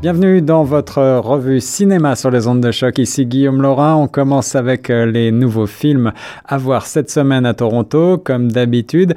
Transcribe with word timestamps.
Bienvenue 0.00 0.40
dans 0.40 0.62
votre 0.62 1.02
revue 1.18 1.60
cinéma 1.60 2.14
sur 2.14 2.30
les 2.30 2.46
ondes 2.46 2.60
de 2.60 2.70
choc. 2.70 2.98
Ici 2.98 3.26
Guillaume 3.26 3.60
Laurin. 3.60 3.96
On 3.96 4.06
commence 4.06 4.54
avec 4.54 4.90
euh, 4.90 5.06
les 5.06 5.32
nouveaux 5.32 5.66
films 5.66 6.12
à 6.44 6.56
voir 6.56 6.86
cette 6.86 7.10
semaine 7.10 7.44
à 7.44 7.52
Toronto, 7.52 8.16
comme 8.16 8.52
d'habitude. 8.52 9.16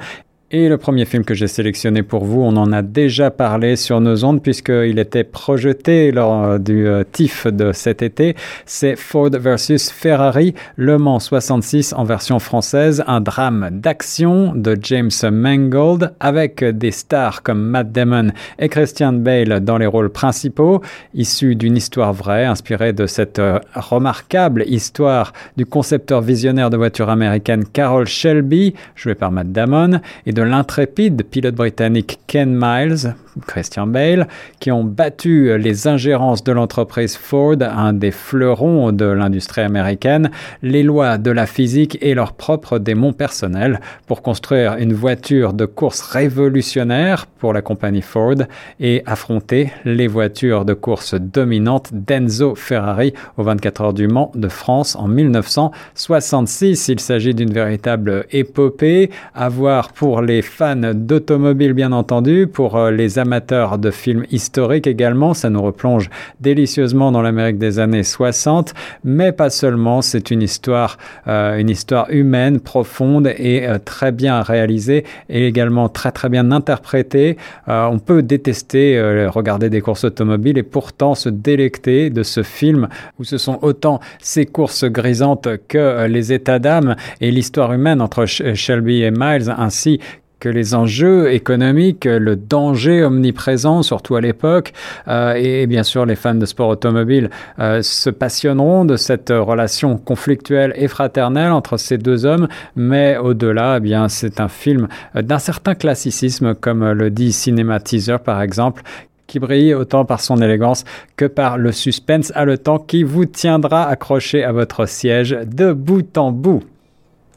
Et 0.54 0.68
le 0.68 0.76
premier 0.76 1.06
film 1.06 1.24
que 1.24 1.32
j'ai 1.32 1.46
sélectionné 1.46 2.02
pour 2.02 2.26
vous, 2.26 2.42
on 2.42 2.58
en 2.58 2.74
a 2.74 2.82
déjà 2.82 3.30
parlé 3.30 3.74
sur 3.74 4.02
nos 4.02 4.22
ondes 4.22 4.42
puisqu'il 4.42 4.98
était 4.98 5.24
projeté 5.24 6.12
lors 6.12 6.44
euh, 6.44 6.58
du 6.58 6.86
euh, 6.86 7.04
TIFF 7.10 7.46
de 7.46 7.72
cet 7.72 8.02
été. 8.02 8.36
C'est 8.66 8.96
Ford 8.96 9.30
versus 9.30 9.90
Ferrari, 9.90 10.54
Le 10.76 10.98
Mans 10.98 11.20
66 11.20 11.94
en 11.94 12.04
version 12.04 12.38
française, 12.38 13.02
un 13.06 13.22
drame 13.22 13.70
d'action 13.72 14.52
de 14.54 14.76
James 14.82 15.10
Mangold 15.32 16.12
avec 16.20 16.62
des 16.62 16.90
stars 16.90 17.42
comme 17.42 17.62
Matt 17.62 17.90
Damon 17.90 18.28
et 18.58 18.68
Christian 18.68 19.14
Bale 19.14 19.60
dans 19.60 19.78
les 19.78 19.86
rôles 19.86 20.10
principaux, 20.10 20.82
issu 21.14 21.56
d'une 21.56 21.78
histoire 21.78 22.12
vraie 22.12 22.44
inspirée 22.44 22.92
de 22.92 23.06
cette 23.06 23.38
euh, 23.38 23.58
remarquable 23.74 24.64
histoire 24.66 25.32
du 25.56 25.64
concepteur 25.64 26.20
visionnaire 26.20 26.68
de 26.68 26.76
voitures 26.76 27.08
américaines 27.08 27.64
Carroll 27.64 28.06
Shelby, 28.06 28.74
joué 28.96 29.14
par 29.14 29.32
Matt 29.32 29.50
Damon, 29.50 29.98
et 30.26 30.32
de 30.32 30.41
l'intrépide 30.42 31.22
pilote 31.24 31.54
britannique 31.54 32.18
Ken 32.26 32.54
Miles, 32.54 33.14
Christian 33.46 33.86
Bale, 33.86 34.28
qui 34.60 34.70
ont 34.70 34.84
battu 34.84 35.56
les 35.58 35.88
ingérences 35.88 36.44
de 36.44 36.52
l'entreprise 36.52 37.16
Ford, 37.16 37.56
un 37.60 37.92
des 37.92 38.10
fleurons 38.10 38.92
de 38.92 39.04
l'industrie 39.04 39.62
américaine, 39.62 40.30
les 40.62 40.82
lois 40.82 41.18
de 41.18 41.30
la 41.30 41.46
physique 41.46 41.98
et 42.00 42.14
leurs 42.14 42.34
propres 42.34 42.78
démons 42.78 43.12
personnels 43.12 43.80
pour 44.06 44.22
construire 44.22 44.76
une 44.76 44.92
voiture 44.92 45.52
de 45.52 45.66
course 45.66 46.00
révolutionnaire 46.00 47.26
pour 47.26 47.52
la 47.52 47.62
compagnie 47.62 48.02
Ford 48.02 48.36
et 48.80 49.02
affronter 49.06 49.72
les 49.84 50.06
voitures 50.06 50.64
de 50.64 50.74
course 50.74 51.14
dominantes 51.14 51.90
d'Enzo 51.92 52.54
Ferrari 52.54 53.12
au 53.36 53.42
24 53.42 53.80
heures 53.80 53.94
du 53.94 54.08
Mans 54.08 54.30
de 54.34 54.48
France 54.48 54.96
en 54.96 55.08
1966. 55.08 56.88
Il 56.88 57.00
s'agit 57.00 57.34
d'une 57.34 57.52
véritable 57.52 58.26
épopée 58.30 59.10
à 59.34 59.48
voir 59.48 59.92
pour 59.92 60.22
les 60.22 60.31
fans 60.40 60.94
d'automobiles 60.94 61.74
bien 61.74 61.92
entendu, 61.92 62.46
pour 62.46 62.76
euh, 62.76 62.90
les 62.90 63.18
amateurs 63.18 63.76
de 63.76 63.90
films 63.90 64.24
historiques 64.30 64.86
également. 64.86 65.34
Ça 65.34 65.50
nous 65.50 65.60
replonge 65.60 66.08
délicieusement 66.40 67.12
dans 67.12 67.20
l'Amérique 67.20 67.58
des 67.58 67.78
années 67.78 68.02
60, 68.02 68.72
mais 69.04 69.32
pas 69.32 69.50
seulement. 69.50 70.00
C'est 70.00 70.30
une 70.30 70.42
histoire, 70.42 70.96
euh, 71.28 71.58
une 71.58 71.68
histoire 71.68 72.06
humaine, 72.10 72.60
profonde 72.60 73.26
et 73.36 73.66
euh, 73.66 73.78
très 73.84 74.12
bien 74.12 74.40
réalisée 74.42 75.04
et 75.28 75.46
également 75.46 75.88
très 75.88 76.12
très 76.12 76.28
bien 76.28 76.50
interprétée. 76.52 77.36
On 77.66 77.98
peut 77.98 78.22
détester 78.22 79.00
regarder 79.28 79.68
des 79.70 79.80
courses 79.80 80.04
automobiles 80.04 80.58
et 80.58 80.62
pourtant 80.62 81.14
se 81.14 81.28
délecter 81.28 82.10
de 82.10 82.22
ce 82.22 82.42
film 82.42 82.88
où 83.18 83.24
ce 83.24 83.38
sont 83.38 83.58
autant 83.62 84.00
ces 84.20 84.46
courses 84.46 84.84
grisantes 84.84 85.48
que 85.68 86.06
les 86.06 86.32
états 86.32 86.58
d'âme 86.58 86.96
et 87.20 87.30
l'histoire 87.30 87.72
humaine 87.72 88.00
entre 88.00 88.26
Shelby 88.26 89.02
et 89.02 89.10
Miles 89.10 89.52
ainsi 89.56 90.00
que 90.42 90.48
les 90.48 90.74
enjeux 90.74 91.32
économiques, 91.32 92.04
le 92.04 92.34
danger 92.34 93.04
omniprésent, 93.04 93.84
surtout 93.84 94.16
à 94.16 94.20
l'époque, 94.20 94.72
euh, 95.06 95.34
et, 95.36 95.68
bien 95.68 95.84
sûr 95.84 96.04
les 96.04 96.16
fans 96.16 96.34
de 96.34 96.46
sport 96.46 96.68
automobile 96.68 97.30
euh, 97.60 97.80
se 97.80 98.10
passionneront 98.10 98.84
de 98.84 98.96
cette 98.96 99.30
relation 99.30 99.98
conflictuelle 99.98 100.72
et 100.74 100.88
fraternelle 100.88 101.52
entre 101.52 101.76
ces 101.76 101.96
deux 101.96 102.26
hommes, 102.26 102.48
mais 102.74 103.16
au-delà, 103.18 103.76
eh 103.76 103.80
bien 103.80 104.08
c'est 104.08 104.40
un 104.40 104.48
film 104.48 104.88
d'un 105.14 105.38
certain 105.38 105.76
classicisme, 105.76 106.56
comme 106.56 106.90
le 106.90 107.10
dit 107.10 107.32
Cinema 107.32 107.78
Teaser 107.78 108.16
par 108.24 108.42
exemple, 108.42 108.82
qui 109.28 109.38
brille 109.38 109.74
autant 109.74 110.04
par 110.04 110.20
son 110.20 110.42
élégance 110.42 110.82
que 111.16 111.26
par 111.26 111.56
le 111.56 111.70
suspense 111.70 112.32
temps 112.64 112.80
qui 112.80 113.04
vous 113.04 113.26
tiendra 113.26 113.88
accroché 113.88 114.42
à 114.42 114.50
votre 114.50 114.86
siège 114.86 115.38
de 115.46 115.72
bout 115.72 116.18
en 116.18 116.32
bout. 116.32 116.64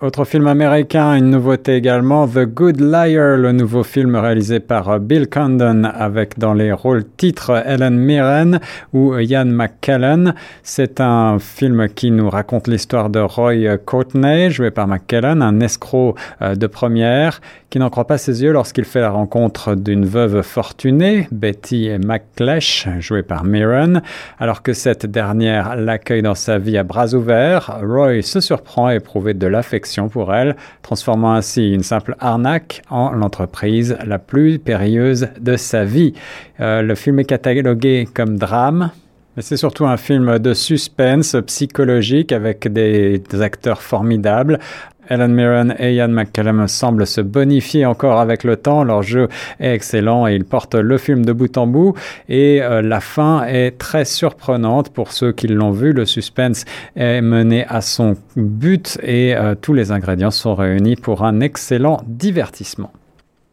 Autre 0.01 0.25
film 0.25 0.47
américain, 0.47 1.15
une 1.15 1.29
nouveauté 1.29 1.75
également, 1.75 2.27
The 2.27 2.39
Good 2.39 2.81
Liar, 2.81 3.37
le 3.37 3.53
nouveau 3.53 3.81
film 3.81 4.17
réalisé 4.17 4.59
par 4.59 4.99
Bill 4.99 5.29
Condon 5.29 5.85
avec 5.85 6.37
dans 6.37 6.53
les 6.53 6.73
rôles 6.73 7.05
titres 7.15 7.63
Ellen 7.65 7.97
Mirren 7.97 8.59
ou 8.91 9.17
Ian 9.17 9.45
McKellen. 9.45 10.35
C'est 10.63 10.99
un 10.99 11.39
film 11.39 11.87
qui 11.87 12.11
nous 12.11 12.29
raconte 12.29 12.67
l'histoire 12.67 13.09
de 13.09 13.21
Roy 13.21 13.77
Courtney, 13.85 14.51
joué 14.51 14.69
par 14.69 14.85
McKellen, 14.85 15.41
un 15.41 15.61
escroc 15.61 16.15
euh, 16.41 16.55
de 16.55 16.67
première 16.67 17.39
qui 17.69 17.79
n'en 17.79 17.89
croit 17.89 18.07
pas 18.07 18.17
ses 18.17 18.43
yeux 18.43 18.51
lorsqu'il 18.51 18.85
fait 18.85 19.01
la 19.01 19.09
rencontre 19.09 19.75
d'une 19.75 20.05
veuve 20.05 20.41
fortunée, 20.43 21.27
Betty 21.31 21.89
McClesh, 22.05 22.87
jouée 22.99 23.23
par 23.23 23.45
Mirren. 23.45 24.01
Alors 24.39 24.61
que 24.61 24.73
cette 24.73 25.05
dernière 25.05 25.77
l'accueille 25.77 26.21
dans 26.21 26.35
sa 26.35 26.57
vie 26.57 26.77
à 26.77 26.83
bras 26.83 27.13
ouverts, 27.13 27.79
Roy 27.81 28.21
se 28.21 28.41
surprend 28.41 28.87
à 28.87 28.95
éprouver 28.95 29.33
de 29.33 29.47
l'affection 29.47 29.84
pour 30.11 30.33
elle, 30.33 30.55
transformant 30.81 31.33
ainsi 31.33 31.73
une 31.73 31.83
simple 31.83 32.15
arnaque 32.19 32.81
en 32.89 33.11
l'entreprise 33.11 33.97
la 34.05 34.19
plus 34.19 34.59
périlleuse 34.59 35.29
de 35.39 35.55
sa 35.57 35.85
vie. 35.85 36.13
Euh, 36.59 36.81
le 36.81 36.95
film 36.95 37.19
est 37.19 37.25
catalogué 37.25 38.07
comme 38.13 38.37
drame, 38.37 38.91
mais 39.35 39.41
c'est 39.41 39.57
surtout 39.57 39.85
un 39.85 39.97
film 39.97 40.39
de 40.39 40.53
suspense 40.53 41.35
psychologique 41.45 42.31
avec 42.31 42.71
des, 42.71 43.21
acteurs 43.41 43.81
formidables. 43.81 44.59
Ellen 45.09 45.33
Mirren 45.33 45.75
et 45.79 45.95
Ian 45.95 46.09
McCallum 46.09 46.67
semblent 46.67 47.07
se 47.07 47.21
bonifier 47.21 47.85
encore 47.85 48.19
avec 48.19 48.43
le 48.43 48.57
temps. 48.57 48.83
Leur 48.83 49.03
jeu 49.03 49.27
est 49.59 49.73
excellent 49.73 50.27
et 50.27 50.35
ils 50.35 50.45
portent 50.45 50.75
le 50.75 50.97
film 50.97 51.25
de 51.25 51.33
bout 51.33 51.57
en 51.57 51.67
bout. 51.67 51.93
Et 52.29 52.61
euh, 52.61 52.81
la 52.81 52.99
fin 52.99 53.45
est 53.45 53.77
très 53.77 54.05
surprenante 54.05 54.89
pour 54.89 55.11
ceux 55.11 55.31
qui 55.31 55.47
l'ont 55.47 55.71
vu. 55.71 55.93
Le 55.93 56.05
suspense 56.05 56.65
est 56.95 57.21
mené 57.21 57.65
à 57.67 57.81
son 57.81 58.15
but 58.35 58.97
et 59.03 59.35
euh, 59.35 59.55
tous 59.55 59.73
les 59.73 59.91
ingrédients 59.91 60.31
sont 60.31 60.55
réunis 60.55 60.95
pour 60.95 61.23
un 61.23 61.39
excellent 61.39 62.01
divertissement. 62.07 62.91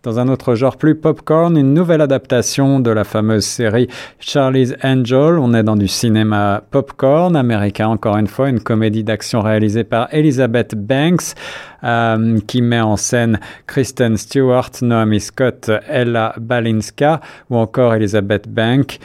Dans 0.03 0.19
un 0.19 0.27
autre 0.27 0.57
genre 0.57 0.79
plus 0.79 0.97
popcorn, 0.97 1.57
une 1.57 1.75
nouvelle 1.75 2.01
adaptation 2.01 2.81
de 2.81 2.91
la 2.91 3.05
fameuse 3.05 3.45
série 3.45 3.87
Charlie's 4.19 4.75
Angel. 4.83 5.39
On 5.39 5.55
est 5.55 5.63
dans 5.63 5.77
du 5.77 5.87
cinéma 5.87 6.61
popcorn 6.73 7.37
américain, 7.37 7.87
encore 7.87 8.17
une 8.17 8.27
fois, 8.27 8.49
une 8.49 8.59
comédie 8.59 9.05
d'action 9.05 9.41
réalisée 9.41 9.85
par 9.85 10.13
Elizabeth 10.13 10.75
Banks, 10.75 11.35
euh, 11.85 12.41
qui 12.49 12.63
met 12.63 12.81
en 12.81 12.97
scène 12.97 13.39
Kristen 13.69 14.17
Stewart, 14.17 14.71
Naomi 14.83 15.21
Scott, 15.21 15.71
Ella 15.89 16.35
Balinska 16.37 17.21
ou 17.49 17.57
encore 17.57 17.95
Elizabeth 17.95 18.49
Banks, 18.49 18.99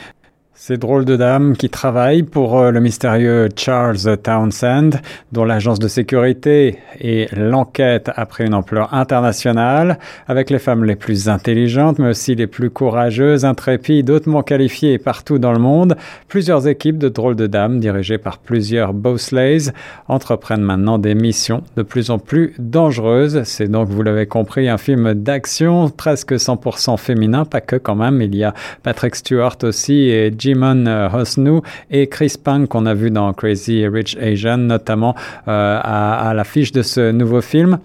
ces 0.60 0.78
drôles 0.78 1.06
de 1.06 1.16
dames 1.16 1.56
qui 1.56 1.70
travaillent 1.70 2.24
pour 2.24 2.58
euh, 2.58 2.72
le 2.72 2.80
mystérieux 2.80 3.48
Charles 3.56 4.18
Townsend, 4.18 5.00
dont 5.32 5.46
l'agence 5.46 5.78
de 5.78 5.88
sécurité 5.88 6.80
et 7.00 7.28
l'enquête 7.32 8.10
a 8.16 8.26
pris 8.26 8.46
une 8.48 8.56
ampleur 8.56 8.92
internationale, 8.96 10.00
avec 10.28 10.50
les 10.50 10.58
femmes 10.58 10.84
les 10.84 10.96
plus 10.96 11.30
intelligentes, 11.30 12.00
mais 12.00 12.10
aussi 12.10 12.34
les 12.34 12.48
plus 12.48 12.72
courageuses, 12.72 13.46
intrépides, 13.46 14.10
hautement 14.10 14.42
qualifiées 14.42 14.98
partout 14.98 15.38
dans 15.38 15.54
le 15.54 15.60
monde. 15.60 15.96
Plusieurs 16.28 16.68
équipes 16.68 16.98
de 16.98 17.10
drôles 17.10 17.36
de 17.36 17.46
dames, 17.46 17.80
dirigées 17.80 18.18
par 18.18 18.40
plusieurs 18.40 18.96
Bowsleys, 18.96 19.72
entreprennent 20.08 20.64
maintenant 20.64 20.98
des 20.98 21.14
missions 21.14 21.62
de 21.76 21.84
plus 21.84 22.10
en 22.10 22.18
plus 22.18 22.56
dangereuses. 22.58 23.44
C'est 23.44 23.68
donc, 23.68 23.90
vous 23.90 24.02
l'avez 24.02 24.26
compris, 24.26 24.70
un 24.70 24.80
film 24.80 25.14
d'action 25.14 25.92
presque 25.92 26.34
100% 26.34 26.98
féminin, 26.98 27.46
pas 27.46 27.62
que 27.62 27.76
quand 27.76 27.96
même. 27.96 28.24
Il 28.24 28.36
y 28.36 28.44
a 28.44 28.56
Patrick 28.82 29.16
Stewart 29.16 29.58
aussi 29.62 30.10
et 30.10 30.32
Jimon 30.48 30.86
euh, 30.86 31.10
Hosnu 31.10 31.60
et 31.92 32.08
Chris 32.08 32.36
Pang 32.42 32.68
qu'on 32.68 32.86
a 32.86 32.94
vu 32.94 33.12
dans 33.12 33.34
Crazy 33.34 33.86
Rich 33.86 34.16
Asian, 34.22 34.58
notamment 34.58 35.14
euh, 35.48 35.80
à, 35.84 36.30
à 36.30 36.34
l'affiche 36.34 36.72
de 36.72 36.84
ce 36.84 37.12
nouveau 37.12 37.42
film. 37.42 37.80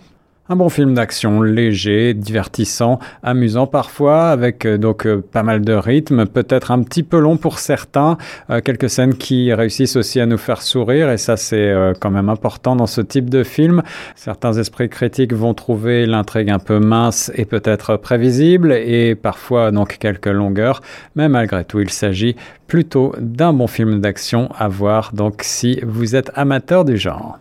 Un 0.48 0.56
bon 0.56 0.68
film 0.68 0.92
d'action 0.94 1.40
léger, 1.40 2.14
divertissant, 2.14 2.98
amusant 3.22 3.68
parfois, 3.68 4.30
avec 4.30 4.66
euh, 4.66 4.76
donc 4.76 5.06
euh, 5.06 5.22
pas 5.22 5.44
mal 5.44 5.60
de 5.60 5.72
rythme, 5.72 6.26
peut-être 6.26 6.72
un 6.72 6.82
petit 6.82 7.04
peu 7.04 7.20
long 7.20 7.36
pour 7.36 7.60
certains, 7.60 8.18
euh, 8.50 8.60
quelques 8.60 8.90
scènes 8.90 9.14
qui 9.14 9.54
réussissent 9.54 9.94
aussi 9.94 10.18
à 10.18 10.26
nous 10.26 10.38
faire 10.38 10.60
sourire, 10.60 11.10
et 11.12 11.16
ça 11.16 11.36
c'est 11.36 11.72
quand 12.00 12.10
même 12.10 12.28
important 12.28 12.74
dans 12.74 12.88
ce 12.88 13.00
type 13.00 13.30
de 13.30 13.44
film. 13.44 13.82
Certains 14.16 14.54
esprits 14.54 14.88
critiques 14.88 15.32
vont 15.32 15.54
trouver 15.54 16.06
l'intrigue 16.06 16.50
un 16.50 16.58
peu 16.58 16.80
mince 16.80 17.30
et 17.36 17.44
peut-être 17.44 17.96
prévisible, 17.96 18.72
et 18.72 19.14
parfois 19.14 19.70
donc 19.70 19.98
quelques 19.98 20.26
longueurs, 20.26 20.80
mais 21.14 21.28
malgré 21.28 21.64
tout 21.64 21.78
il 21.78 21.90
s'agit 21.90 22.34
plutôt 22.66 23.14
d'un 23.20 23.52
bon 23.52 23.68
film 23.68 24.00
d'action 24.00 24.50
à 24.58 24.66
voir, 24.66 25.12
donc 25.12 25.42
si 25.42 25.78
vous 25.86 26.16
êtes 26.16 26.32
amateur 26.34 26.84
du 26.84 26.96
genre. 26.96 27.38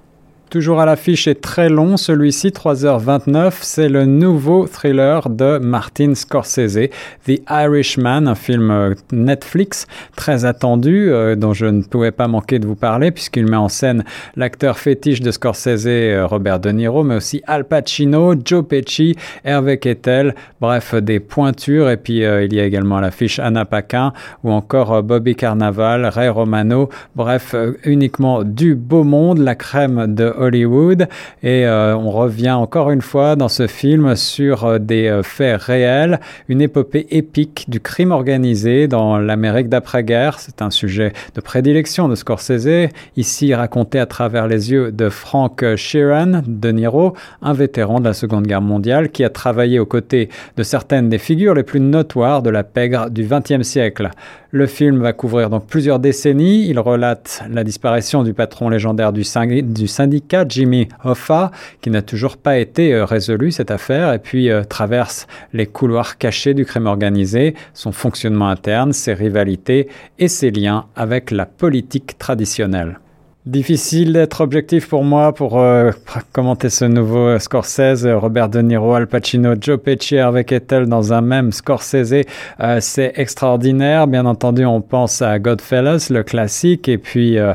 Toujours 0.52 0.82
à 0.82 0.86
l'affiche 0.86 1.30
et 1.30 1.36
très 1.36 1.70
long, 1.70 1.96
celui-ci 1.96 2.50
3h29, 2.50 3.60
c'est 3.62 3.88
le 3.88 4.06
nouveau 4.06 4.68
thriller 4.68 5.30
de 5.30 5.60
Martin 5.60 6.14
Scorsese, 6.14 6.90
The 7.26 7.40
Irishman, 7.50 8.28
un 8.28 8.36
film 8.36 8.70
euh, 8.70 8.94
Netflix 9.14 9.88
très 10.18 10.44
attendu 10.44 11.10
euh, 11.10 11.38
dont 11.38 11.54
je 11.54 11.68
ne 11.68 11.82
pouvais 11.82 12.12
pas 12.12 12.28
manquer 12.28 12.60
de 12.60 12.68
vous 12.68 12.76
parler 12.76 13.12
puisqu'il 13.12 13.46
met 13.46 13.56
en 13.56 13.70
scène 13.70 14.04
l'acteur 14.36 14.78
fétiche 14.78 15.22
de 15.22 15.32
Scorsese, 15.32 15.88
euh, 15.88 16.28
Robert 16.28 16.60
De 16.60 16.72
Niro, 16.72 17.06
mais 17.06 17.16
aussi 17.16 17.42
Al 17.48 17.64
Pacino, 17.64 18.36
Joe 18.44 18.66
Pesci, 18.68 19.16
Hervé 19.46 19.78
Kettel, 19.78 20.36
bref 20.60 20.96
des 20.96 21.22
pointures. 21.22 21.90
Et 21.90 21.96
puis 21.96 22.18
il 22.18 22.54
y 22.54 22.60
a 22.60 22.66
également 22.66 22.98
à 22.98 23.02
l'affiche 23.02 23.40
Anna 23.40 23.64
Paquin 23.64 24.12
ou 24.44 24.52
encore 24.52 25.02
Bobby 25.02 25.34
Carnaval, 25.34 26.08
Ray 26.08 26.28
Romano, 26.28 26.90
bref 27.16 27.56
uniquement 27.86 28.44
du 28.44 28.76
beau 28.76 29.06
monde, 29.06 29.38
la 29.38 29.56
crème 29.56 30.14
de 30.14 30.41
Hollywood. 30.42 31.08
Et 31.44 31.66
euh, 31.66 31.96
on 31.96 32.10
revient 32.10 32.52
encore 32.52 32.92
une 32.92 33.02
fois 33.02 33.36
dans 33.36 33.48
ce 33.48 33.68
film 33.68 34.16
sur 34.16 34.66
euh, 34.66 34.80
des 34.80 35.08
euh, 35.08 35.24
faits 35.24 35.62
réels, 35.62 36.20
une 36.50 36.62
épopée 36.62 37.08
épique 37.12 37.66
du 37.70 37.80
crime 37.80 38.12
organisé 38.12 38.88
dans 38.88 39.18
l'Amérique 39.18 39.70
d'après-guerre. 39.70 40.40
C'est 40.40 40.62
un 40.62 40.72
sujet 40.72 41.14
de 41.36 41.42
prédilection 41.42 42.08
de 42.08 42.16
Scorsese, 42.16 42.90
ici 43.16 43.54
raconté 43.54 44.00
à 44.00 44.06
travers 44.06 44.48
les 44.48 44.72
yeux 44.72 44.92
de 44.92 45.10
Frank 45.10 45.64
Sheeran, 45.76 46.42
de 46.46 46.72
Niro, 46.72 47.14
un 47.42 47.54
vétéran 47.54 48.00
de 48.00 48.06
la 48.06 48.14
Seconde 48.14 48.48
Guerre 48.48 48.62
mondiale 48.62 49.10
qui 49.10 49.24
a 49.24 49.30
travaillé 49.30 49.80
aux 49.80 49.86
côtés 49.86 50.30
de 50.58 50.64
certaines 50.64 51.10
des 51.10 51.20
figures 51.20 51.54
les 51.54 51.64
plus 51.64 51.80
notoires 51.80 52.42
de 52.42 52.50
la 52.50 52.64
pègre 52.64 53.10
du 53.10 53.24
XXe 53.24 53.62
siècle. 53.62 54.10
Le 54.54 54.68
film 54.68 55.02
va 55.02 55.14
couvrir 55.14 55.50
donc 55.50 55.66
plusieurs 55.66 56.00
décennies. 56.00 56.68
Il 56.68 56.78
relate 56.78 57.42
la 57.50 57.64
disparition 57.64 58.22
du 58.24 58.34
patron 58.34 58.68
légendaire 58.68 59.14
du, 59.14 59.24
syndicat, 59.24 60.31
Jimmy 60.48 60.88
Hoffa, 61.04 61.52
qui 61.82 61.90
n'a 61.90 62.02
toujours 62.02 62.38
pas 62.38 62.58
été 62.58 62.94
euh, 62.94 63.06
résolu 63.06 63.52
cette 63.52 63.72
affaire, 63.72 64.14
et 64.14 64.20
puis 64.20 64.50
euh, 64.50 64.64
traverse 64.64 65.28
les 65.54 65.68
couloirs 65.68 66.18
cachés 66.18 66.54
du 66.54 66.66
crime 66.66 66.88
organisé, 66.88 67.56
son 67.74 67.92
fonctionnement 67.92 68.50
interne, 68.50 68.94
ses 68.94 69.14
rivalités 69.14 69.88
et 70.20 70.28
ses 70.28 70.52
liens 70.52 70.86
avec 70.96 71.32
la 71.32 71.46
politique 71.46 72.18
traditionnelle. 72.18 73.00
Difficile 73.48 74.14
d'être 74.14 74.42
objectif 74.42 74.88
pour 74.88 75.04
moi 75.04 75.34
pour 75.34 75.60
euh, 75.60 75.90
commenter 76.32 76.70
ce 76.70 76.86
nouveau 76.86 77.40
Scorsese, 77.40 78.06
Robert 78.06 78.50
De 78.50 78.62
Niro, 78.62 78.94
Al 78.94 79.08
Pacino, 79.08 79.56
Joe 79.60 79.80
Pesci, 79.80 80.14
Hervé 80.14 80.44
Kettel 80.44 80.86
dans 80.86 81.12
un 81.12 81.22
même 81.22 81.52
Scorsese. 81.52 82.22
Euh, 82.60 82.78
c'est 82.82 83.14
extraordinaire. 83.16 84.06
Bien 84.06 84.28
entendu, 84.28 84.64
on 84.64 84.80
pense 84.82 85.24
à 85.24 85.40
Godfellas, 85.40 86.10
le 86.12 86.22
classique, 86.22 86.88
et 86.88 87.00
puis 87.00 87.40
euh, 87.40 87.54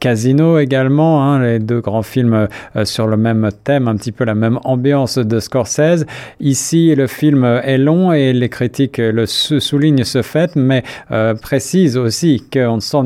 Casino 0.00 0.58
également, 0.58 1.22
hein, 1.22 1.42
les 1.42 1.58
deux 1.58 1.80
grands 1.80 2.00
films 2.02 2.48
sur 2.84 3.06
le 3.06 3.18
même 3.18 3.50
thème, 3.62 3.88
un 3.88 3.96
petit 3.96 4.12
peu 4.12 4.24
la 4.24 4.34
même 4.34 4.58
ambiance 4.64 5.18
de 5.18 5.38
Scorsese. 5.38 6.06
Ici, 6.40 6.94
le 6.94 7.06
film 7.06 7.44
est 7.44 7.76
long 7.76 8.10
et 8.10 8.32
les 8.32 8.48
critiques 8.48 8.96
le 8.96 9.26
soulignent 9.26 10.04
ce 10.04 10.22
fait, 10.22 10.56
mais 10.56 10.82
précisent 11.42 11.98
aussi 11.98 12.42
qu'on 12.50 12.76
ne 12.76 12.80
s'ennuie 12.80 13.04